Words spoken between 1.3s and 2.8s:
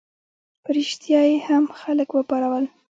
هم خلک وپارول.